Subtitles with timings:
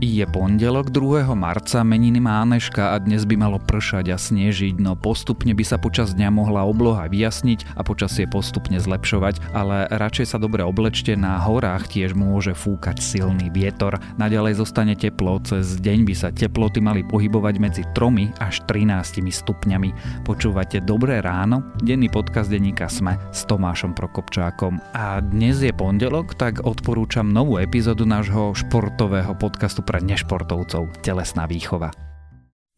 [0.00, 1.28] Je pondelok 2.
[1.36, 5.76] marca, meniny má Aneška a dnes by malo pršať a snežiť, no postupne by sa
[5.76, 11.36] počas dňa mohla obloha vyjasniť a počasie postupne zlepšovať, ale radšej sa dobre oblečte, na
[11.44, 14.00] horách tiež môže fúkať silný vietor.
[14.16, 20.24] Naďalej zostane teplo, cez deň by sa teploty mali pohybovať medzi 3 až 13 stupňami.
[20.24, 24.80] Počúvate Dobré ráno, denný podcast denníka Sme s Tomášom Prokopčákom.
[24.96, 31.90] A dnes je pondelok, tak odporúčam novú epizódu nášho športového podcastu pre nešportovcov Telesná výchova.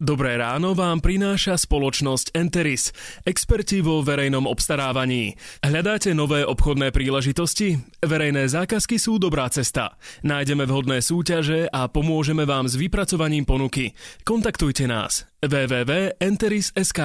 [0.02, 2.90] Dobré ráno vám prináša spoločnosť Enteris,
[3.22, 5.38] experti vo verejnom obstarávaní.
[5.62, 7.78] Hľadáte nové obchodné príležitosti?
[8.02, 9.94] Verejné zákazky sú dobrá cesta.
[10.26, 13.94] Nájdeme vhodné súťaže a pomôžeme vám s vypracovaním ponuky.
[14.26, 17.00] Kontaktujte nás www.enteris.sk.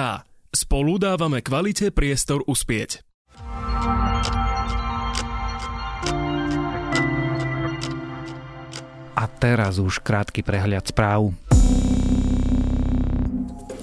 [0.50, 3.06] Spolu dávame kvalite priestor uspieť.
[9.18, 11.34] A teraz už krátky prehľad správ.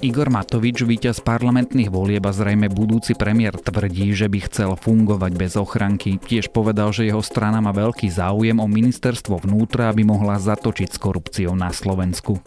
[0.00, 5.52] Igor Matovič, víťaz parlamentných volieb a zrejme budúci premiér tvrdí, že by chcel fungovať bez
[5.60, 6.16] ochranky.
[6.16, 10.96] Tiež povedal, že jeho strana má veľký záujem o ministerstvo vnútra, aby mohla zatočiť s
[10.96, 12.40] korupciou na Slovensku.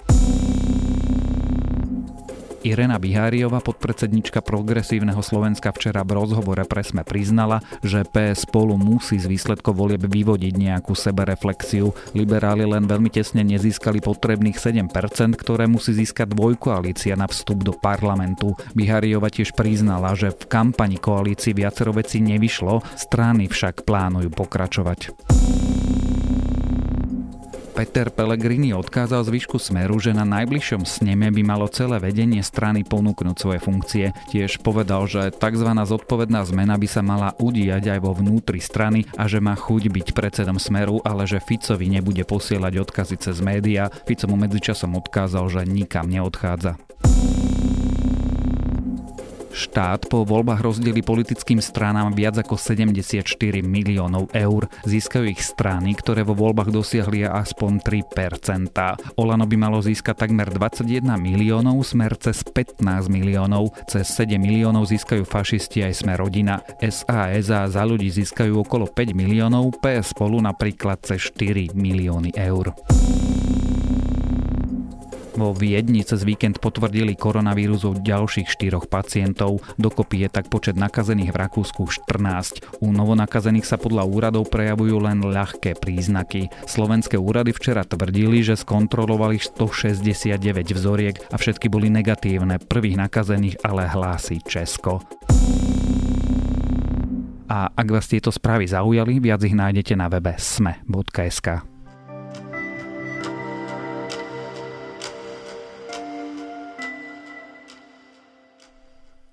[2.68, 9.16] Irena Biháriová, podpredsednička Progresívneho Slovenska včera v rozhovore pre Sme priznala, že PS spolu musí
[9.16, 11.96] z výsledkov volieb vyvodiť nejakú sebereflexiu.
[12.12, 14.92] Liberáli len veľmi tesne nezískali potrebných 7%,
[15.40, 18.58] ktoré musí získať dvojkoalícia na vstup do parlamentu.
[18.76, 25.16] Biháriova tiež priznala, že v kampani koalícii viacero vecí nevyšlo, strany však plánujú pokračovať.
[27.80, 33.36] Peter Pellegrini odkázal zvyšku Smeru, že na najbližšom sneme by malo celé vedenie strany ponúknuť
[33.40, 34.12] svoje funkcie.
[34.28, 35.72] Tiež povedal, že tzv.
[35.88, 40.08] zodpovedná zmena by sa mala udíjať aj vo vnútri strany a že má chuť byť
[40.12, 43.88] predsedom Smeru, ale že Ficovi nebude posielať odkazy cez médiá.
[43.88, 46.76] Fico mu medzičasom odkázal, že nikam neodchádza.
[49.60, 53.28] Štát po voľbách rozdeli politickým stranám viac ako 74
[53.60, 54.72] miliónov eur.
[54.88, 59.20] Získajú ich strany, ktoré vo voľbách dosiahli aspoň 3%.
[59.20, 65.28] Olano by malo získať takmer 21 miliónov, Smer cez 15 miliónov, cez 7 miliónov získajú
[65.28, 66.64] fašisti aj Smer rodina.
[66.80, 72.72] SAS a za ľudí získajú okolo 5 miliónov, PS spolu napríklad cez 4 milióny eur.
[75.40, 79.64] Vo Viedni cez víkend potvrdili koronavírus u ďalších štyroch pacientov.
[79.80, 82.84] Dokopy je tak počet nakazených v Rakúsku 14.
[82.84, 86.52] U novonakazených sa podľa úradov prejavujú len ľahké príznaky.
[86.68, 92.60] Slovenské úrady včera tvrdili, že skontrolovali 169 vzoriek a všetky boli negatívne.
[92.60, 95.00] Prvých nakazených ale hlási Česko.
[97.48, 101.79] A ak vás tieto správy zaujali, viac ich nájdete na webe sme.sk.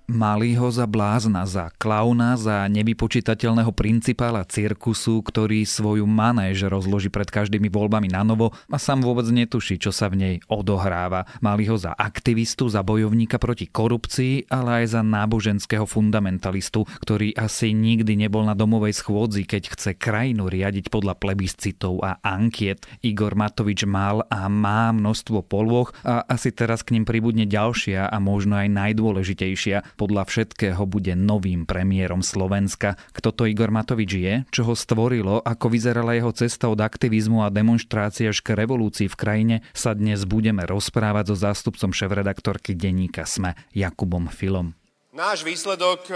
[0.07, 7.27] Mali ho za blázna, za klauna, za nevypočítateľného principála cirkusu, ktorý svoju manéž rozloží pred
[7.27, 11.27] každými voľbami na novo a sám vôbec netuší, čo sa v nej odohráva.
[11.43, 17.75] Mali ho za aktivistu, za bojovníka proti korupcii, ale aj za náboženského fundamentalistu, ktorý asi
[17.75, 22.87] nikdy nebol na domovej schôdzi, keď chce krajinu riadiť podľa plebiscitov a ankiet.
[23.03, 28.17] Igor Matovič mal a má množstvo polôch a asi teraz k ním pribudne ďalšia a
[28.23, 32.95] možno aj najdôležitejšia podľa všetkého bude novým premiérom Slovenska.
[33.11, 37.51] Kto to Igor Matovič je, čo ho stvorilo, ako vyzerala jeho cesta od aktivizmu a
[37.51, 43.59] demonstrácie až k revolúcii v krajine, sa dnes budeme rozprávať so zástupcom šéf-redaktorky denníka SME
[43.75, 44.71] Jakubom Filom.
[45.11, 46.15] Náš výsledok, e,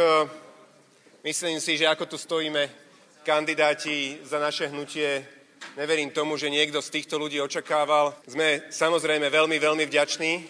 [1.27, 2.71] myslím si, že ako tu stojíme
[3.27, 5.27] kandidáti za naše hnutie,
[5.75, 8.15] neverím tomu, že niekto z týchto ľudí očakával.
[8.23, 10.47] Sme samozrejme veľmi, veľmi vďační.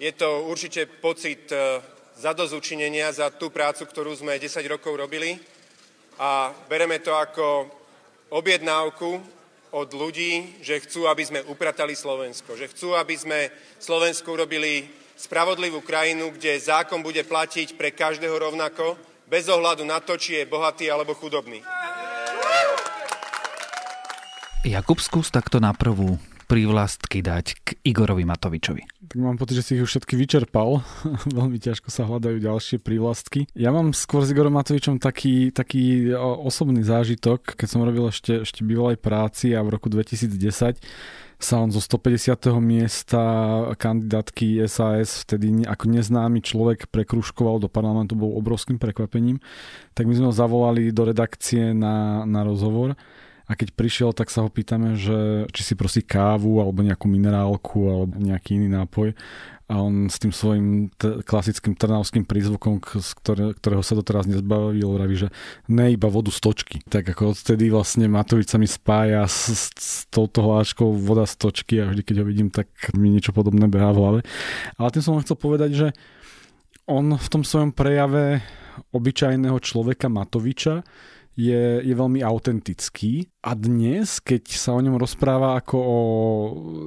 [0.00, 1.44] Je to určite pocit
[2.20, 5.40] e, zadozučinenia za tú prácu, ktorú sme 10 rokov robili
[6.20, 7.72] a bereme to ako
[8.28, 9.40] objednávku
[9.72, 13.48] od ľudí, že chcú, aby sme upratali Slovensko, že chcú, aby sme
[13.80, 14.84] Slovensku robili
[15.16, 19.00] spravodlivú krajinu, kde zákon bude platiť pre každého rovnako,
[19.30, 21.62] bez ohľadu na to, či je bohatý alebo chudobný.
[24.66, 26.20] Jakub, skús takto na prvú
[26.50, 29.06] prívlastky dať k Igorovi Matovičovi?
[29.06, 30.82] Tak mám pocit, že si ich už všetky vyčerpal.
[31.38, 33.46] Veľmi ťažko sa hľadajú ďalšie prívlastky.
[33.54, 38.66] Ja mám skôr s Igorom Matovičom taký, taký osobný zážitok, keď som robil ešte, ešte
[38.66, 40.82] bývalej práci a v roku 2010
[41.40, 42.36] sa on zo 150.
[42.60, 43.22] miesta
[43.80, 49.40] kandidátky SAS, vtedy ako neznámy človek prekruškoval do parlamentu, bol obrovským prekvapením.
[49.96, 52.92] Tak my sme ho zavolali do redakcie na, na rozhovor
[53.50, 57.90] a keď prišiel, tak sa ho pýtame, že či si prosí kávu alebo nejakú minerálku
[57.90, 59.10] alebo nejaký iný nápoj
[59.70, 64.98] a on s tým svojim t- klasickým trnavským prízvukom, z ktoré, ktorého sa doteraz nezbavil,
[64.98, 65.28] vraví, že
[65.70, 66.82] ne iba vodu z točky.
[66.90, 71.78] Tak ako odtedy vlastne Matovič sa mi spája s, s touto hláškou voda z točky
[71.78, 72.66] a vždy, keď ho vidím, tak
[72.98, 74.20] mi niečo podobné behá v hlave.
[74.74, 75.88] Ale tým som chcel povedať, že
[76.90, 78.42] on v tom svojom prejave
[78.90, 80.82] obyčajného človeka Matoviča
[81.38, 83.30] je, je veľmi autentický.
[83.44, 85.98] A dnes, keď sa o ňom rozpráva ako o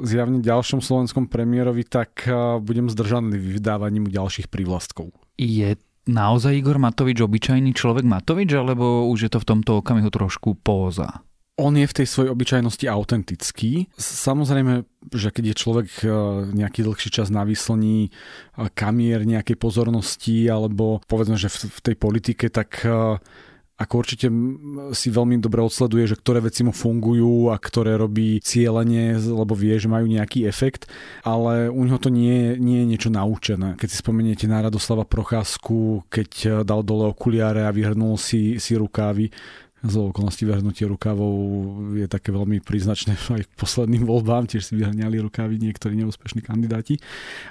[0.03, 2.27] zjavne ďalšom slovenskom premiérovi, tak
[2.61, 5.15] budem zdržanlivý vydávaním ďalších prívlastkov.
[5.39, 10.59] Je naozaj Igor Matovič obyčajný človek Matovič, alebo už je to v tomto okamihu trošku
[10.59, 11.23] póza?
[11.53, 13.85] On je v tej svojej obyčajnosti autentický.
[13.93, 15.87] Samozrejme, že keď je človek
[16.49, 18.09] nejaký dlhší čas na výslní
[18.73, 22.81] kamier nejakej pozornosti, alebo povedzme, že v tej politike, tak
[23.83, 24.27] ako určite
[24.95, 29.75] si veľmi dobre odsleduje, že ktoré veci mu fungujú a ktoré robí cieľenie, lebo vie,
[29.75, 30.87] že majú nejaký efekt,
[31.27, 33.75] ale u neho to nie, nie je niečo naučené.
[33.75, 39.29] Keď si spomeniete na Radoslava Procházku, keď dal dole okuliare a vyhrnul si, si rukávy,
[39.83, 41.35] z okolností vyhrnutie rukavov
[41.99, 47.03] je také veľmi príznačné aj k posledným voľbám, tiež si vyhrňali rukavy niektorí neúspešní kandidáti.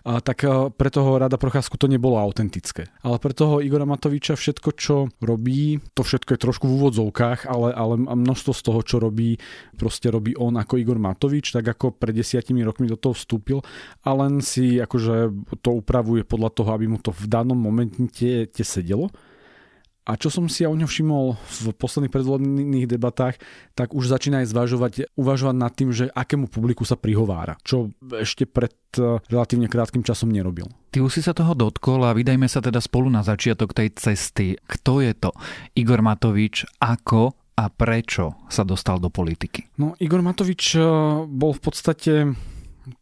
[0.08, 2.88] A tak e, pre toho Rada Procházku to nebolo autentické.
[3.04, 7.76] Ale pre toho Igora Matoviča všetko, čo robí, to všetko je trošku v úvodzovkách, ale,
[7.76, 9.36] ale množstvo z toho, čo robí,
[9.76, 13.60] proste robí on ako Igor Matovič, tak ako pred desiatimi rokmi do toho vstúpil
[14.08, 15.28] a len si akože
[15.60, 19.12] to upravuje podľa toho, aby mu to v danom momente te sedelo
[20.02, 23.38] a čo som si ja o ňom všimol v posledných predvolebných debatách,
[23.78, 28.50] tak už začína aj zvažovať, uvažovať nad tým, že akému publiku sa prihovára, čo ešte
[28.50, 30.66] pred eh, relatívne krátkým časom nerobil.
[30.90, 34.58] Ty už si sa toho dotkol a vydajme sa teda spolu na začiatok tej cesty.
[34.58, 35.30] Kto je to
[35.78, 39.70] Igor Matovič, ako a prečo sa dostal do politiky?
[39.78, 40.82] No, Igor Matovič eh,
[41.30, 42.12] bol v podstate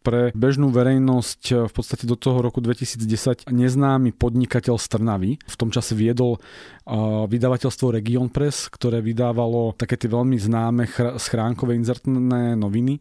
[0.04, 5.30] pre bežnú verejnosť eh, v podstate do toho roku 2010 neznámy podnikateľ z Trnavy.
[5.40, 6.94] V tom čase viedol eh,
[7.26, 13.00] vydavateľstvo Region Press, ktoré vydávalo také tie veľmi známe schránkové inzertné noviny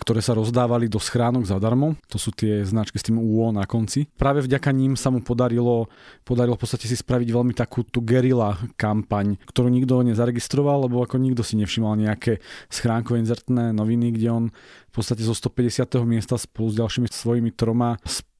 [0.00, 1.98] ktoré sa rozdávali do schránok zadarmo.
[2.08, 4.06] To sú tie značky s tým UO na konci.
[4.14, 5.90] Práve vďaka ním sa mu podarilo,
[6.22, 11.18] podarilo v podstate si spraviť veľmi takú tú gerila kampaň, ktorú nikto nezaregistroval, lebo ako
[11.18, 12.38] nikto si nevšimal nejaké
[12.70, 14.44] schránkové inzertné noviny, kde on
[14.88, 15.98] v podstate zo 150.
[16.06, 17.98] miesta spolu s ďalšími svojimi troma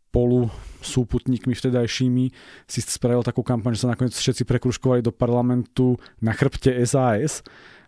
[0.08, 0.48] spolu
[0.80, 2.24] súputníkmi vtedajšími
[2.64, 7.44] si spravil takú kampaň, že sa nakoniec všetci prekruškovali do parlamentu na chrbte SAS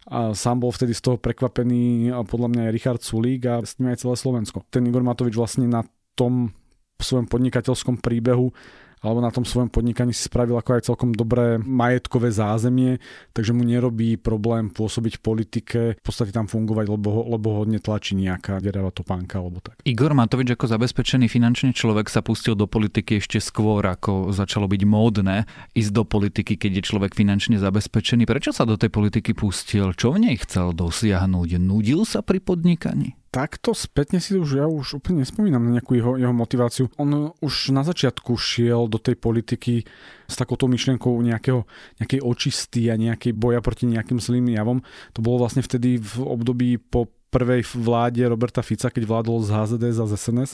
[0.08, 3.76] a sám bol vtedy z toho prekvapený a podľa mňa aj Richard Sulík a s
[3.76, 4.64] ním aj celé Slovensko.
[4.72, 5.84] Ten Igor Matovič vlastne na
[6.16, 6.56] tom
[6.96, 8.52] svojom podnikateľskom príbehu
[9.00, 13.00] alebo na tom svojom podnikaní si spravil ako aj celkom dobré majetkové zázemie,
[13.32, 18.12] takže mu nerobí problém pôsobiť v politike, v podstate tam fungovať, lebo, lebo hodne tlačí
[18.16, 19.80] nejaká deravá topánka alebo tak.
[19.88, 24.82] Igor Matovič ako zabezpečený finančný človek sa pustil do politiky ešte skôr, ako začalo byť
[24.84, 28.28] módne ísť do politiky, keď je človek finančne zabezpečený.
[28.28, 29.96] Prečo sa do tej politiky pustil?
[29.96, 31.56] Čo v nej chcel dosiahnuť?
[31.56, 33.16] Nudil sa pri podnikaní?
[33.30, 36.90] Takto spätne si už ja už úplne nespomínam na nejakú jeho, jeho motiváciu.
[36.98, 39.86] On už na začiatku šiel do tej politiky
[40.26, 41.62] s takouto myšlienkou nejakého,
[42.02, 44.82] nejakej očisty a nejakej boja proti nejakým zlým javom.
[45.14, 49.96] To bolo vlastne vtedy v období po prvej vláde Roberta Fica, keď vládol z HZDS
[50.02, 50.50] a z SNS.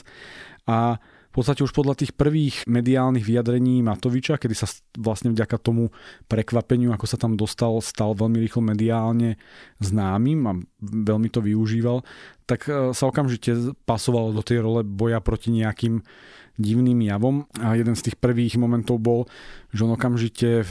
[0.69, 4.67] A v podstate už podľa tých prvých mediálnych vyjadrení Matoviča, kedy sa
[4.97, 5.93] vlastne vďaka tomu
[6.25, 9.37] prekvapeniu, ako sa tam dostal, stal veľmi rýchlo mediálne
[9.77, 12.01] známym a veľmi to využíval,
[12.49, 16.01] tak e, sa okamžite pasovalo do tej role boja proti nejakým
[16.57, 17.45] divným javom.
[17.61, 19.29] A jeden z tých prvých momentov bol,
[19.71, 20.65] že on okamžite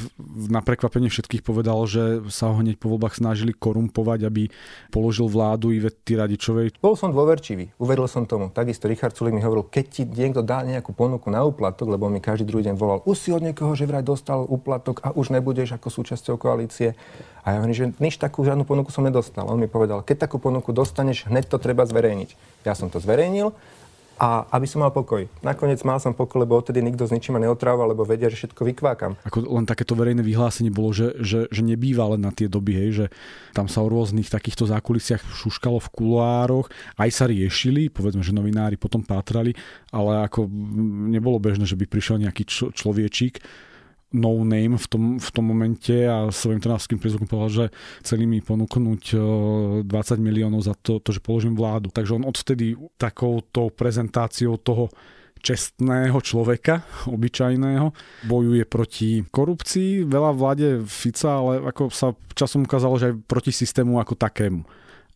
[0.50, 4.50] na prekvapenie všetkých povedal, že sa ho hneď po voľbách snažili korumpovať, aby
[4.90, 6.83] položil vládu Ivety Radičovej.
[6.83, 8.50] Bol som dôverčivý, uvedol som tomu.
[8.50, 12.19] Takisto Richard Sulik mi hovoril, keď ti niekto dá nejakú ponuku na úplatok, lebo mi
[12.19, 15.78] každý druhý deň volal, už si od niekoho, že vraj dostal úplatok a už nebudeš
[15.78, 16.99] ako súčasťou koalície.
[17.47, 19.47] A ja hovorím, že nič takú žiadnu ponuku som nedostal.
[19.47, 22.35] On mi povedal, keď takú ponuku dostaneš, hneď to treba zverejniť.
[22.66, 23.55] Ja som to zverejnil
[24.16, 25.28] a aby som mal pokoj.
[25.44, 28.64] Nakoniec mal som pokoj, lebo odtedy nikto s ničím ma neotráva, lebo vedia, že všetko
[28.73, 29.12] vykvákam.
[29.28, 32.90] Ako len takéto verejné vyhlásenie bolo, že, že, že nebýva len na tie doby, hej,
[33.04, 33.06] že
[33.52, 38.80] tam sa o rôznych takýchto zákulisiach šuškalo v kuloároch, aj sa riešili, povedzme, že novinári
[38.80, 39.52] potom pátrali,
[39.92, 40.49] ale ako
[41.12, 43.44] nebolo bežné, že by prišiel nejaký človečík,
[44.15, 47.67] no name v tom, v tom momente a svojim trnavským prízvukom povedal, že
[48.07, 49.03] chceli mi ponúknuť
[49.83, 49.89] 20
[50.23, 51.91] miliónov za to, to, že položím vládu.
[51.91, 54.87] Takže on odvtedy takouto prezentáciou toho,
[55.47, 57.93] čestného človeka, obyčajného,
[58.27, 64.03] bojuje proti korupcii, veľa vláde Fica, ale ako sa časom ukázalo, že aj proti systému
[64.03, 64.67] ako takému.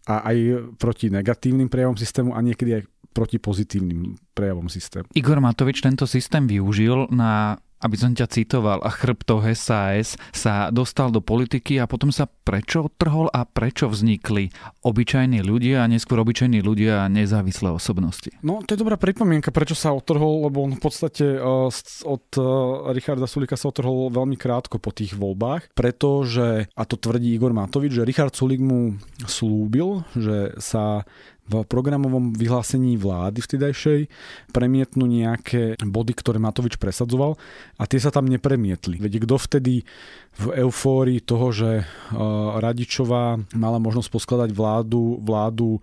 [0.06, 5.10] A aj proti negatívnym prejavom systému a niekedy aj proti pozitívnym prejavom systému.
[5.18, 11.08] Igor Matovič tento systém využil na aby som ťa citoval, a chrbtov SAS sa dostal
[11.08, 14.52] do politiky a potom sa prečo odtrhol a prečo vznikli
[14.84, 18.30] obyčajní ľudia a neskôr obyčajní ľudia a nezávislé osobnosti?
[18.44, 21.68] No, to je dobrá pripomienka, prečo sa odtrhol, lebo on v podstate uh,
[22.04, 22.44] od uh,
[22.92, 27.96] Richarda Sulika sa odtrhol veľmi krátko po tých voľbách, pretože, a to tvrdí Igor Matovič,
[27.96, 31.04] že Richard Sulik mu slúbil, že sa
[31.50, 34.00] v programovom vyhlásení vlády vtedajšej
[34.54, 37.34] premietnú nejaké body, ktoré Matovič presadzoval
[37.74, 39.02] a tie sa tam nepremietli.
[39.02, 39.82] Veď kto vtedy
[40.38, 41.70] v eufórii toho, že
[42.62, 45.82] Radičová mala možnosť poskladať vládu, vládu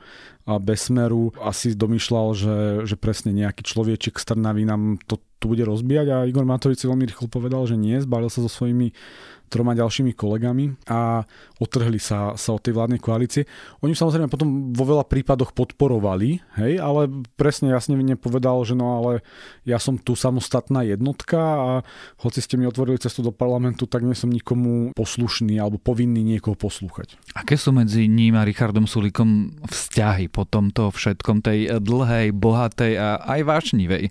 [0.63, 5.62] bez smeru, asi domýšľal, že, že presne nejaký človečik z Trnavy nám to tu bude
[5.62, 8.89] rozbíjať a Igor Matovič si veľmi rýchlo povedal, že nie, zbalil sa so svojimi
[9.48, 11.24] troma ďalšími kolegami a
[11.63, 13.48] otrhli sa, sa od tej vládnej koalície.
[13.80, 17.08] Oni samozrejme potom vo veľa prípadoch podporovali, hej, ale
[17.39, 19.24] presne jasne nepovedal, že no ale
[19.63, 21.70] ja som tu samostatná jednotka a
[22.20, 26.53] hoci ste mi otvorili cestu do parlamentu, tak nie som nikomu poslušný alebo povinný niekoho
[26.53, 27.17] poslúchať.
[27.34, 33.10] Aké sú medzi ním a Richardom Sulikom vzťahy po tomto všetkom tej dlhej, bohatej a
[33.25, 34.03] aj vášnivej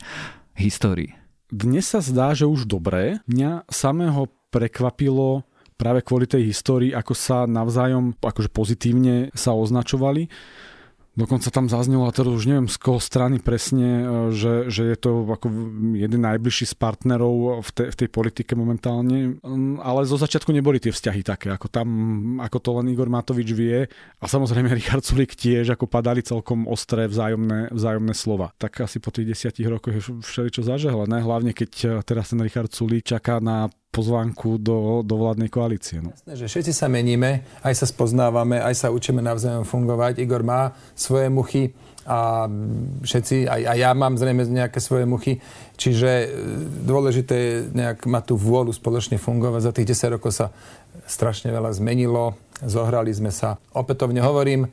[0.58, 1.14] histórii?
[1.46, 3.22] Dnes sa zdá, že už dobré.
[3.30, 10.26] Mňa samého prekvapilo práve kvôli tej histórii, ako sa navzájom akože pozitívne sa označovali.
[11.16, 14.04] Dokonca tam zaznelo, a teraz už neviem z koho strany presne, e,
[14.36, 15.48] že, že je to ako
[15.96, 19.40] jeden najbližší z partnerov v, te, v tej politike momentálne.
[19.40, 21.88] Mm, ale zo začiatku neboli tie vzťahy také, ako tam,
[22.36, 23.88] ako to len Igor Matovič vie.
[24.20, 28.52] A samozrejme Richard Sulik tiež, ako padali celkom ostré vzájomné, vzájomné slova.
[28.60, 32.68] Tak asi po tých desiatich rokoch je všeličo zažehlené, hlavne keď e, teraz ten Richard
[32.76, 36.04] Sulik čaká na pozvánku do, do vládnej koalície.
[36.04, 36.12] No.
[36.12, 40.20] Jasné, že všetci sa meníme, aj sa spoznávame, aj sa učíme navzájom fungovať.
[40.20, 41.72] Igor má svoje muchy
[42.06, 42.46] a
[43.02, 45.40] všetci, aj, aj ja mám zrejme nejaké svoje muchy.
[45.80, 46.26] Čiže e,
[46.86, 49.60] dôležité je nejak mať tú vôľu spoločne fungovať.
[49.64, 50.52] Za tých 10 rokov sa
[51.08, 53.56] strašne veľa zmenilo, zohrali sme sa.
[53.72, 54.68] Opätovne hovorím,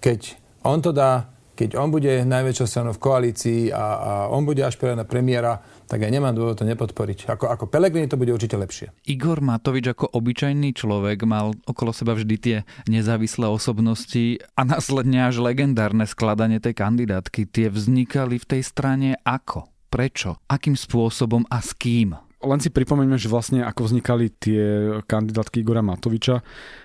[0.00, 4.60] keď on to dá, keď on bude najväčšou stranou v koalícii a, a on bude
[4.60, 7.30] ašpirovať na premiéra, tak ja nemám dôvod to nepodporiť.
[7.30, 8.90] Ako, ako Pelegrini to bude určite lepšie.
[9.06, 12.56] Igor Matovič ako obyčajný človek mal okolo seba vždy tie
[12.90, 17.46] nezávislé osobnosti a následne až legendárne skladanie tej kandidátky.
[17.46, 19.70] Tie vznikali v tej strane ako?
[19.88, 20.42] Prečo?
[20.50, 22.18] Akým spôsobom a s kým?
[22.44, 24.62] Len si pripomeňme, že vlastne ako vznikali tie
[25.08, 26.44] kandidátky Igora Matoviča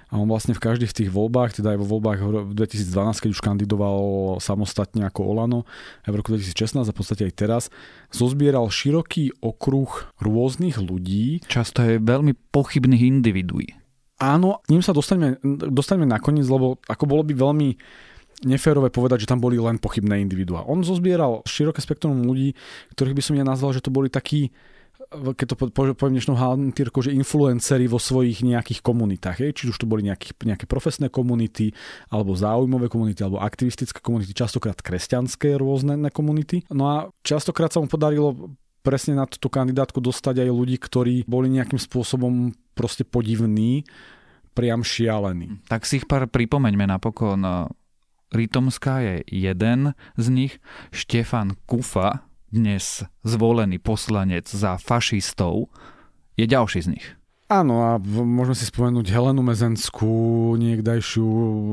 [0.10, 3.42] a on vlastne v každých tých voľbách, teda aj vo voľbách v 2012, keď už
[3.44, 4.00] kandidoval
[4.42, 5.70] samostatne ako Olano,
[6.08, 7.64] aj v roku 2016 a v podstate aj teraz,
[8.10, 11.46] zozbieral široký okruh rôznych ľudí.
[11.46, 13.76] Často je veľmi pochybných individuí.
[14.20, 15.40] Áno, k ním sa dostaneme,
[15.72, 17.70] dostaneme nakoniec, lebo ako bolo by veľmi
[18.50, 20.64] neférové povedať, že tam boli len pochybné individuá.
[20.64, 22.56] On zozbieral široké spektrum ľudí,
[22.96, 24.52] ktorých by som ja nazval, že to boli takí
[25.10, 29.42] keď to poviem dnešnou hantírkou, že influenceri vo svojich nejakých komunitách.
[29.42, 31.74] Či už to boli nejaké, nejaké profesné komunity,
[32.14, 36.62] alebo záujmové komunity, alebo aktivistické komunity, častokrát kresťanské rôzne komunity.
[36.70, 38.54] No a častokrát sa mu podarilo
[38.86, 43.90] presne na túto kandidátku dostať aj ľudí, ktorí boli nejakým spôsobom proste podivní,
[44.54, 45.60] priam šialení.
[45.68, 47.42] Tak si ich pár pripomeňme napokon.
[48.30, 50.62] Ritomská je jeden z nich,
[50.94, 55.70] Štefan Kufa, dnes zvolený poslanec za fašistov,
[56.38, 57.19] je ďalší z nich.
[57.50, 61.26] Áno, a môžeme si spomenúť Helenu Mezenskú, niekdajšiu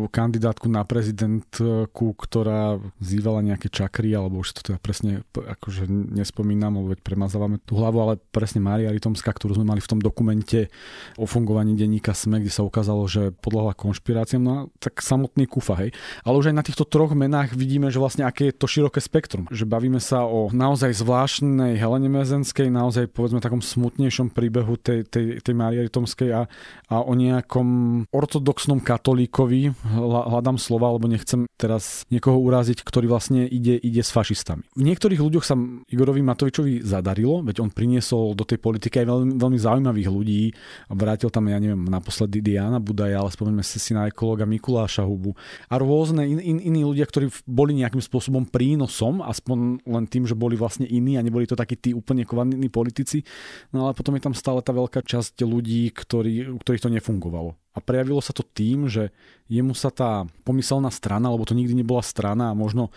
[0.08, 5.84] kandidátku na prezidentku, ktorá zývala nejaké čakry, alebo už to teda presne akože
[6.16, 10.00] nespomínam, lebo veď premazávame tú hlavu, ale presne Mária Ritomská, ktorú sme mali v tom
[10.00, 10.72] dokumente
[11.20, 15.76] o fungovaní denníka SME, kde sa ukázalo, že podľahla konšpiráciám, no a tak samotný kufa,
[15.76, 15.92] hej.
[16.24, 19.44] Ale už aj na týchto troch menách vidíme, že vlastne aké je to široké spektrum.
[19.52, 25.44] Že bavíme sa o naozaj zvláštnej Helene Mezenskej, naozaj povedzme takom smutnejšom príbehu tej, tej,
[25.44, 26.42] tej Márie Tomskej a,
[26.86, 27.66] a o nejakom
[28.14, 34.62] ortodoxnom katolíkovi, hľadám slova, lebo nechcem teraz niekoho uraziť, ktorý vlastne ide, ide s fašistami.
[34.76, 35.58] V niektorých ľuďoch sa
[35.90, 40.42] Igorovi Matovičovi zadarilo, veď on priniesol do tej politiky aj veľmi, veľmi zaujímavých ľudí.
[40.92, 45.32] Vrátil tam, ja neviem, naposledy Diana Budaja, ale spomeňme si na ekologa Mikuláša Hubu
[45.72, 50.36] a rôzne in, in, iní ľudia, ktorí boli nejakým spôsobom prínosom, aspoň len tým, že
[50.36, 53.24] boli vlastne iní a neboli to takí tí úplne kvalitní politici.
[53.72, 56.92] No ale potom je tam stále tá veľká časť ľudí, ľudí, ktorí, u ktorých to
[56.92, 57.56] nefungovalo.
[57.76, 59.12] A prejavilo sa to tým, že
[59.52, 62.88] jemu sa tá pomyselná strana, lebo to nikdy nebola strana a možno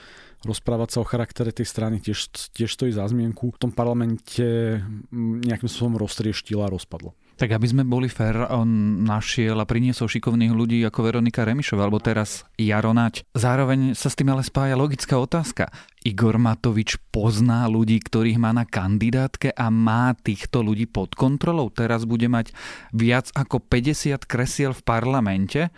[0.48, 4.80] rozprávať sa o charaktere tej strany tiež, tiež stojí za zmienku, v tom parlamente
[5.12, 7.12] nejakým spôsobom roztrieštila a rozpadlo.
[7.40, 12.04] Tak aby sme boli fér, on našiel a priniesol šikovných ľudí ako Veronika Remišová, alebo
[12.04, 13.24] teraz Jaronať.
[13.32, 15.72] Zároveň sa s tým ale spája logická otázka.
[16.04, 21.72] Igor Matovič pozná ľudí, ktorých má na kandidátke a má týchto ľudí pod kontrolou.
[21.72, 22.52] Teraz bude mať
[22.92, 25.72] viac ako 50 kresiel v parlamente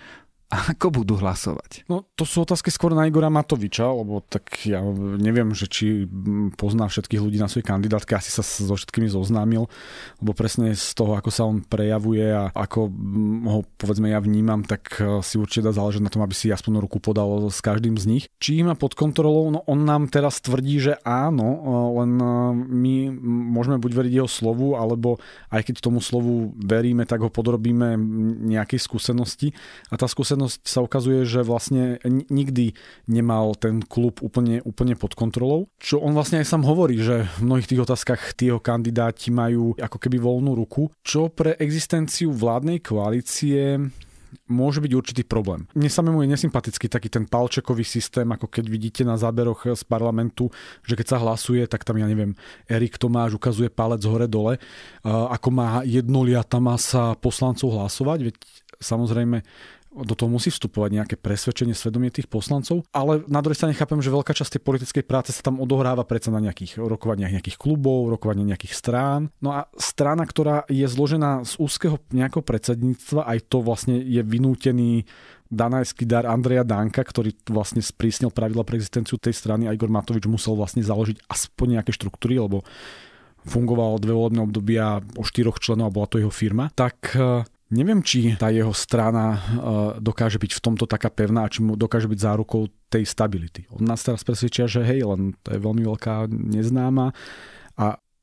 [0.51, 1.87] ako budú hlasovať?
[1.87, 4.83] No to sú otázky skôr na Igora Matoviča, lebo tak ja
[5.15, 6.03] neviem, že či
[6.59, 9.71] pozná všetkých ľudí na svojej kandidátke, asi sa so všetkými zoznámil,
[10.19, 12.91] lebo presne z toho, ako sa on prejavuje a ako
[13.47, 16.83] ho povedzme ja vnímam, tak e, si určite dá záležať na tom, aby si aspoň
[16.83, 18.23] ruku podal s každým z nich.
[18.43, 21.59] Či má pod kontrolou, no on nám teraz tvrdí, že áno, e,
[22.03, 22.27] len e,
[22.67, 22.95] my
[23.55, 27.95] môžeme buď veriť jeho slovu, alebo aj keď tomu slovu veríme, tak ho podrobíme
[28.51, 29.55] nejakej skúsenosti.
[29.87, 32.73] A tá skúsenosť skúsenosť sa ukazuje, že vlastne nikdy
[33.05, 35.69] nemal ten klub úplne, úplne pod kontrolou.
[35.77, 39.97] Čo on vlastne aj sám hovorí, že v mnohých tých otázkach tího kandidáti majú ako
[40.01, 43.77] keby voľnú ruku, čo pre existenciu vládnej koalície
[44.47, 45.67] môže byť určitý problém.
[45.75, 50.47] Mne samému je nesympatický taký ten palčekový systém, ako keď vidíte na záberoch z parlamentu,
[50.87, 52.31] že keď sa hlasuje, tak tam, ja neviem,
[52.71, 54.55] Erik Tomáš ukazuje palec hore-dole,
[55.03, 58.35] ako má jednoliata masa poslancov hlasovať, veď
[58.79, 59.43] samozrejme
[59.91, 64.07] do toho musí vstupovať nejaké presvedčenie, svedomie tých poslancov, ale na druhej strane chápem, že
[64.07, 68.55] veľká časť tej politickej práce sa tam odohráva predsa na nejakých rokovaniach nejakých klubov, rokovaniach
[68.55, 69.27] nejakých strán.
[69.43, 75.03] No a strana, ktorá je zložená z úzkeho nejakého predsedníctva, aj to vlastne je vynútený
[75.51, 80.23] danajský dar Andreja Danka, ktorý vlastne sprísnil pravidla pre existenciu tej strany a Igor Matovič
[80.23, 82.63] musel vlastne založiť aspoň nejaké štruktúry, lebo
[83.43, 87.11] fungoval dve volebné obdobia o štyroch členov a bola to jeho firma, tak
[87.71, 89.39] Neviem, či tá jeho strana e,
[90.03, 93.63] dokáže byť v tomto taká pevná či mu dokáže byť zárukou tej stability.
[93.71, 97.15] On nás teraz presvedčia, že hej, len to je veľmi veľká neznáma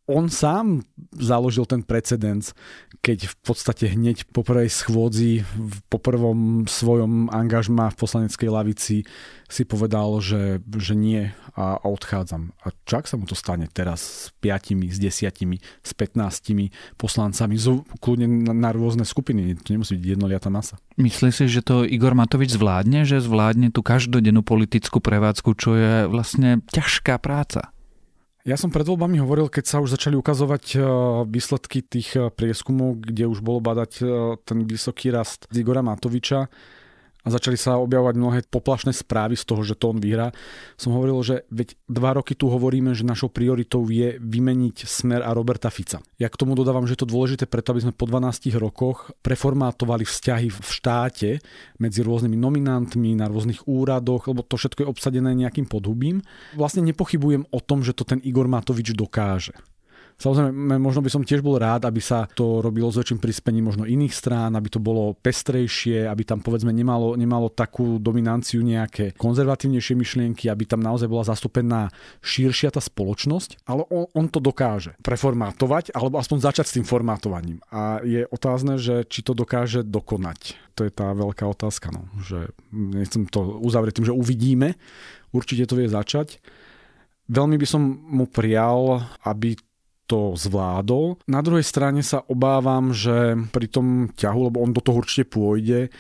[0.09, 2.57] on sám založil ten precedens,
[3.05, 5.45] keď v podstate hneď po prvej schôdzi,
[5.93, 8.97] po prvom svojom angažma v poslaneckej lavici
[9.49, 12.57] si povedal, že, že nie a, odchádzam.
[12.65, 17.85] A čak sa mu to stane teraz s piatimi, s desiatimi, s 15 poslancami, z,
[18.01, 19.61] kľudne na, na rôzne skupiny.
[19.61, 20.81] To nemusí byť jednoliatá masa.
[20.97, 25.93] Myslíš si, že to Igor Matovič zvládne, že zvládne tú každodennú politickú prevádzku, čo je
[26.09, 27.77] vlastne ťažká práca?
[28.49, 30.77] Ja som pred voľbami hovoril, keď sa už začali ukazovať e,
[31.29, 34.05] výsledky tých e, prieskumov, kde už bolo badať e,
[34.41, 36.49] ten vysoký rast Igora Matoviča,
[37.29, 40.33] a začali sa objavovať mnohé poplašné správy z toho, že to on vyhrá.
[40.81, 45.37] Som hovoril, že veď dva roky tu hovoríme, že našou prioritou je vymeniť Smer a
[45.37, 46.01] Roberta Fica.
[46.17, 50.09] Ja k tomu dodávam, že je to dôležité preto, aby sme po 12 rokoch preformátovali
[50.09, 51.31] vzťahy v štáte
[51.77, 56.25] medzi rôznymi nominantmi na rôznych úradoch, lebo to všetko je obsadené nejakým podhubím.
[56.57, 59.53] Vlastne nepochybujem o tom, že to ten Igor Matovič dokáže.
[60.19, 63.87] Samozrejme, možno by som tiež bol rád, aby sa to robilo s väčším prispením možno
[63.87, 69.95] iných strán, aby to bolo pestrejšie, aby tam povedzme nemalo, nemalo takú dominanciu nejaké konzervatívnejšie
[69.95, 75.95] myšlienky, aby tam naozaj bola zastúpená širšia tá spoločnosť, ale on, on to dokáže preformátovať,
[75.95, 77.63] alebo aspoň začať s tým formátovaním.
[77.71, 80.59] A je otázne, že či to dokáže dokonať.
[80.75, 82.11] To je tá veľká otázka, no.
[82.27, 84.75] že nechcem to uzavrieť tým, že uvidíme,
[85.31, 86.43] určite to vie začať.
[87.31, 89.55] Veľmi by som mu prial, aby
[90.09, 91.21] to zvládol.
[91.29, 95.93] Na druhej strane sa obávam, že pri tom ťahu, lebo on do toho určite pôjde,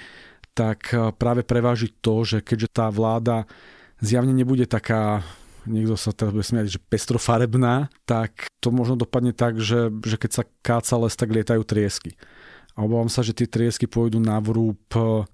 [0.57, 3.45] tak eh, práve preváži to, že keďže tá vláda
[4.01, 5.23] zjavne nebude taká
[5.69, 10.31] niekto sa teraz bude smiať, že pestrofarebná, tak to možno dopadne tak, že, že keď
[10.33, 12.17] sa káca les, tak lietajú triesky.
[12.73, 14.81] A obávam sa, že tie triesky pôjdu na vrúb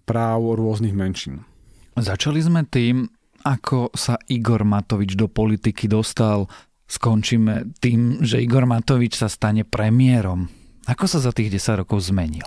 [0.02, 1.46] práv rôznych menšín.
[1.94, 3.06] Začali sme tým,
[3.46, 6.50] ako sa Igor Matovič do politiky dostal
[6.88, 10.48] skončíme tým, že Igor Matovič sa stane premiérom.
[10.84, 12.44] Ako sa za tých 10 rokov zmenil?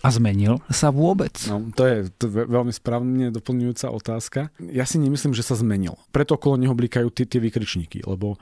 [0.00, 1.36] A zmenil sa vôbec?
[1.44, 4.40] No, to je, to veľmi správne doplňujúca otázka.
[4.72, 5.92] Ja si nemyslím, že sa zmenil.
[6.08, 8.40] Preto okolo neho blikajú tie vykričníky, lebo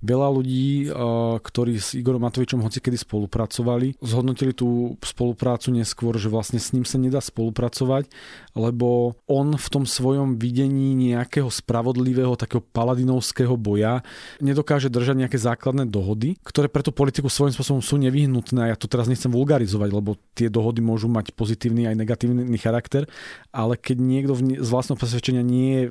[0.00, 0.90] veľa ľudí, eh,
[1.40, 6.96] ktorí s Igorom Matovičom hocikedy spolupracovali, zhodnotili tú spoluprácu neskôr, že vlastne s ním sa
[6.96, 8.08] nedá spolupracovať,
[8.56, 14.00] lebo on v tom svojom videní nejakého spravodlivého, takého paladinovského boja
[14.40, 18.66] nedokáže držať nejaké základné dohody, ktoré pre tú politiku svojím spôsobom sú nevyhnutné.
[18.66, 23.04] A ja to teraz nechcem vulgarizovať, lebo tie dohody môžu mať pozitívny aj negatívny charakter,
[23.52, 25.84] ale keď niekto z vlastného presvedčenia nie je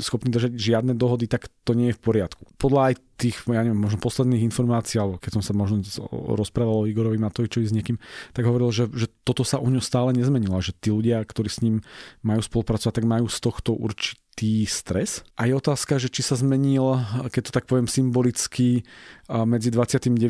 [0.00, 2.42] schopný držať žiadne dohody, tak to nie je v poriadku.
[2.56, 2.94] Podľa aj
[3.24, 5.80] tých, ja neviem, možno posledných informácií, alebo keď som sa možno
[6.12, 7.96] rozprával o Igorovi Matovičovi s niekým,
[8.36, 11.64] tak hovoril, že, že toto sa u ňo stále nezmenilo, že tí ľudia, ktorí s
[11.64, 11.80] ním
[12.20, 15.24] majú spolupracovať, tak majú z tohto určitý stres.
[15.40, 17.00] A je otázka, že či sa zmenil,
[17.32, 18.84] keď to tak poviem symbolicky,
[19.30, 20.20] medzi 29.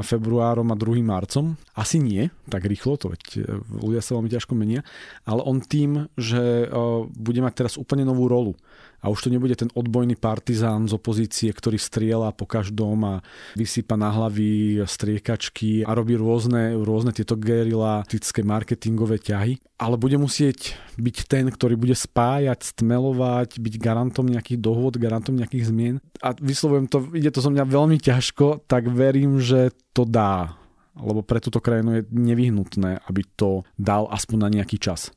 [0.00, 1.04] februárom a 2.
[1.04, 1.60] marcom.
[1.76, 3.40] Asi nie, tak rýchlo, to veď e,
[3.76, 4.80] ľudia sa veľmi ťažko menia,
[5.28, 6.64] ale on tým, že
[7.12, 8.56] bude mať teraz úplne novú rolu
[9.00, 13.14] a už to nebude ten odbojný partizán z opozície, ktorý strieľa po každom a
[13.56, 20.76] vysypa na hlavy striekačky a robí rôzne, rôzne tieto gerilatické marketingové ťahy, ale bude musieť
[21.00, 25.96] byť ten, ktorý bude spájať, stmelovať, byť garantom nejakých dohod, garantom nejakých zmien.
[26.20, 30.60] A vyslovujem to, ide to zo mňa veľmi ťažko, tak verím, že to dá
[31.00, 35.14] lebo pre túto krajinu je nevyhnutné, aby to dal aspoň na nejaký čas.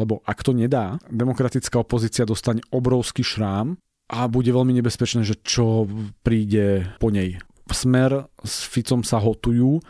[0.00, 3.76] Lebo ak to nedá, demokratická opozícia dostane obrovský šrám
[4.12, 5.88] a bude veľmi nebezpečné, že čo
[6.24, 7.40] príde po nej.
[7.72, 9.80] Smer s Ficom sa hotujú,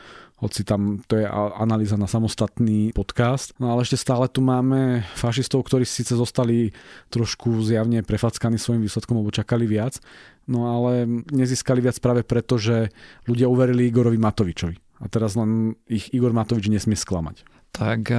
[0.43, 1.27] hoci tam to je
[1.59, 3.55] analýza na samostatný podcast.
[3.63, 6.75] No ale ešte stále tu máme fašistov, ktorí síce zostali
[7.15, 10.03] trošku zjavne prefackaní svojim výsledkom, lebo čakali viac,
[10.51, 12.91] no ale nezískali viac práve preto, že
[13.31, 14.77] ľudia uverili Igorovi Matovičovi.
[15.03, 18.13] A teraz len ich Igor Matovič nesmie sklamať tak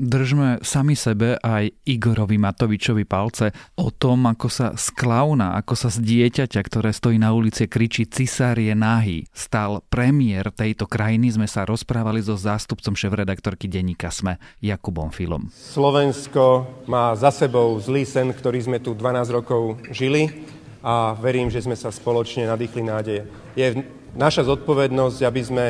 [0.00, 5.92] držme sami sebe aj Igorovi Matovičovi palce o tom, ako sa z klauna, ako sa
[5.92, 11.36] z dieťaťa, ktoré stojí na ulici, kričí cisár je nahý, stal premiér tejto krajiny.
[11.36, 15.52] Sme sa rozprávali so zástupcom šéf-redaktorky denníka SME, Jakubom Filom.
[15.52, 20.32] Slovensko má za sebou zlý sen, ktorý sme tu 12 rokov žili
[20.80, 23.28] a verím, že sme sa spoločne nadýchli nádeje.
[23.52, 25.66] Je naša zodpovednosť, aby sme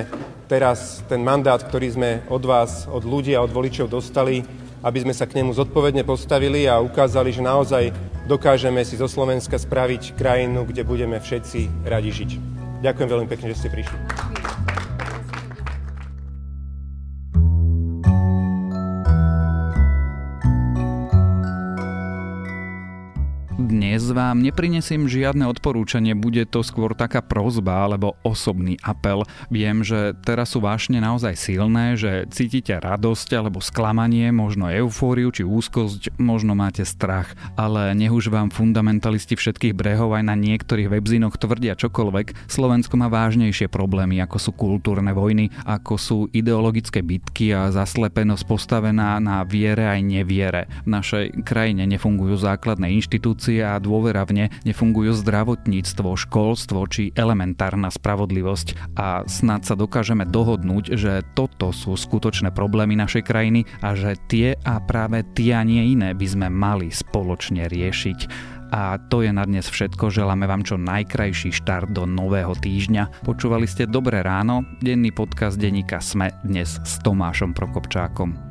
[0.47, 4.45] teraz ten mandát, ktorý sme od vás, od ľudí a od voličov dostali,
[4.85, 7.89] aby sme sa k nemu zodpovedne postavili a ukázali, že naozaj
[8.29, 12.31] dokážeme si zo Slovenska spraviť krajinu, kde budeme všetci radi žiť.
[12.85, 13.97] Ďakujem veľmi pekne, že ste prišli.
[23.95, 29.23] Dnes vám neprinesiem žiadne odporúčanie, bude to skôr taká prozba alebo osobný apel.
[29.55, 35.47] Viem, že teraz sú vášne naozaj silné, že cítite radosť alebo sklamanie, možno eufóriu či
[35.47, 41.39] úzkosť, možno máte strach, ale nech už vám fundamentalisti všetkých brehov aj na niektorých webzinoch
[41.39, 47.71] tvrdia čokoľvek, Slovensko má vážnejšie problémy, ako sú kultúrne vojny, ako sú ideologické bitky a
[47.71, 50.67] zaslepenosť postavená na viere aj neviere.
[50.83, 57.93] V našej krajine nefungujú základné inštitúcie a dôvera v ne nefungujú zdravotníctvo, školstvo či elementárna
[57.93, 64.17] spravodlivosť a snad sa dokážeme dohodnúť, že toto sú skutočné problémy našej krajiny a že
[64.33, 68.53] tie a práve tie a nie iné by sme mali spoločne riešiť.
[68.75, 70.11] A to je na dnes všetko.
[70.11, 73.23] Želáme vám čo najkrajší štart do nového týždňa.
[73.23, 78.44] Počúvali ste Dobré ráno, denný podcast denníka Sme dnes s Tomášom Prokopčákom.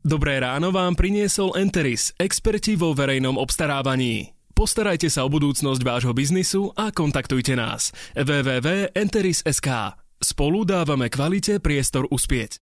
[0.00, 4.32] Dobré ráno vám priniesol Enteris, experti vo verejnom obstarávaní.
[4.56, 7.92] Postarajte sa o budúcnosť vášho biznisu a kontaktujte nás.
[8.16, 9.68] www.enteris.sk
[10.16, 12.56] Spolu dávame kvalite priestor uspieť.